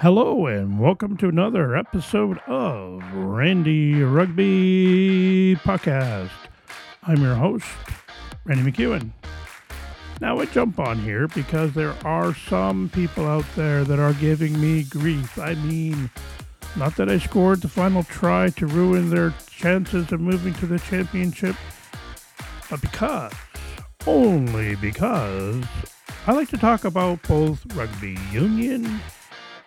[0.00, 6.30] Hello, and welcome to another episode of Randy Rugby Podcast.
[7.02, 7.66] I'm your host,
[8.46, 9.10] Randy McEwen.
[10.18, 14.58] Now, I jump on here because there are some people out there that are giving
[14.58, 15.38] me grief.
[15.38, 16.08] I mean,
[16.76, 20.78] not that I scored the final try to ruin their chances of moving to the
[20.78, 21.56] championship,
[22.70, 23.34] but because,
[24.06, 25.62] only because,
[26.26, 29.02] I like to talk about both rugby union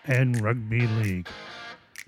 [0.06, 1.28] and rugby league.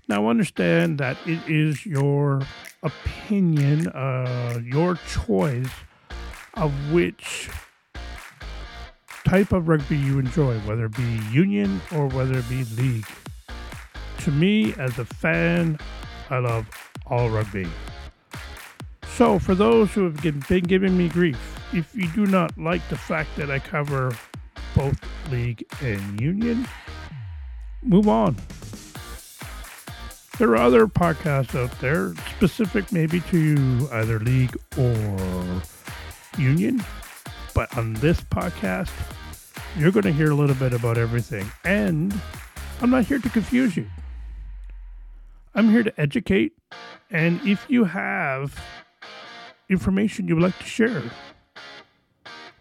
[0.08, 2.42] Now, understand that it is your
[2.84, 5.70] opinion, uh, your choice
[6.54, 7.50] of which
[9.26, 13.08] type of rugby you enjoy, whether it be union or whether it be league.
[14.20, 15.80] To me, as a fan,
[16.30, 16.68] I love
[17.08, 17.68] all rugby.
[19.08, 21.40] So, for those who have been giving me grief,
[21.74, 24.16] if you do not like the fact that I cover
[24.76, 25.00] both
[25.32, 26.68] league and union,
[27.86, 28.36] move on.
[30.38, 35.62] There are other podcasts out there specific maybe to either league or
[36.38, 36.84] union,
[37.54, 38.92] but on this podcast,
[39.78, 41.50] you're going to hear a little bit about everything.
[41.64, 42.14] And
[42.82, 43.88] I'm not here to confuse you.
[45.54, 46.52] I'm here to educate.
[47.10, 48.60] And if you have
[49.70, 51.04] information you would like to share,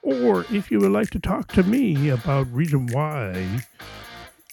[0.03, 3.65] or if you would like to talk to me about reason why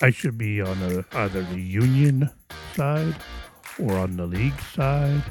[0.03, 2.29] I should be on either the union
[2.75, 3.15] side
[3.79, 5.21] or on the league side.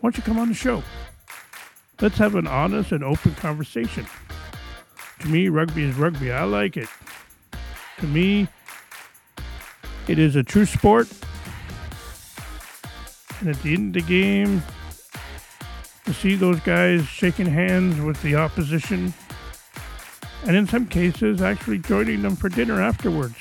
[0.00, 0.82] Why don't you come on the show?
[2.00, 4.06] Let's have an honest and open conversation.
[5.20, 6.30] To me, rugby is rugby.
[6.30, 6.88] I like it.
[8.00, 8.48] To me,
[10.08, 11.08] it is a true sport.
[13.40, 14.62] And at the end of the game,
[16.04, 19.14] to see those guys shaking hands with the opposition,
[20.46, 23.36] and in some cases, actually joining them for dinner afterwards.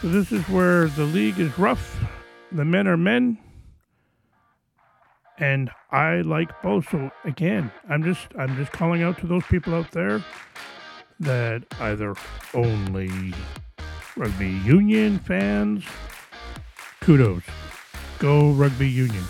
[0.00, 2.02] So this is where the league is rough.
[2.52, 3.36] The men are men.
[5.36, 6.88] And I like both.
[6.90, 10.24] So again, I'm just I'm just calling out to those people out there
[11.20, 12.14] that either
[12.54, 13.34] only
[14.16, 15.84] rugby union fans,
[17.02, 17.42] kudos.
[18.18, 19.24] Go rugby union.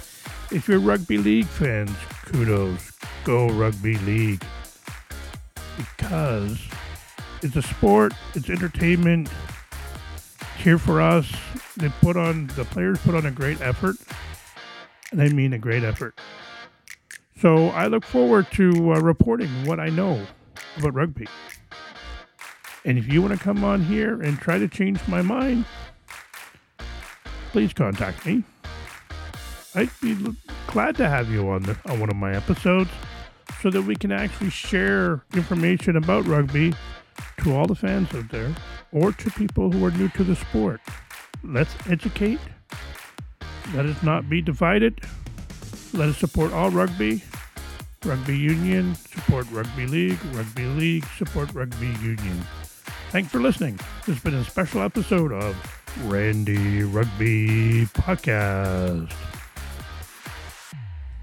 [0.53, 1.97] If you're rugby league fans,
[2.27, 2.93] kudos.
[3.25, 4.45] Go rugby league.
[5.77, 6.61] Because
[7.43, 9.28] it's a sport, it's entertainment,
[10.60, 11.31] here for us.
[11.76, 13.97] They put on the players put on a great effort,
[15.10, 16.19] and I mean a great effort.
[17.41, 20.26] So I look forward to uh, reporting what I know
[20.76, 21.26] about rugby.
[22.84, 25.65] And if you want to come on here and try to change my mind,
[27.53, 28.44] please contact me.
[29.75, 30.16] I'd be
[30.66, 32.91] glad to have you on the, on one of my episodes
[33.62, 36.75] so that we can actually share information about rugby
[37.41, 38.55] to all the fans out there
[38.93, 40.81] or to people who are new to the sport.
[41.43, 42.41] Let's educate.
[43.75, 45.01] Let us not be divided.
[45.93, 47.23] Let us support all rugby.
[48.05, 50.19] Rugby Union, support Rugby League.
[50.33, 52.41] Rugby League, support Rugby Union.
[53.11, 53.77] Thanks for listening.
[54.07, 55.57] This has been a special episode of
[56.05, 59.30] Randy Rugby Podcast.